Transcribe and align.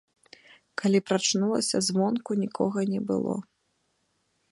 Калі 0.81 0.99
прачнулася, 1.09 1.77
звонку 1.89 2.31
нікога 2.45 2.79
не 2.95 3.01
было. 3.13 3.37